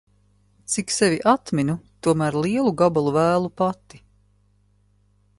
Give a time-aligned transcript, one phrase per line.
[0.75, 1.75] Cik sevi atminu,
[2.07, 4.01] tomēr lielu gabalu vēlu pati.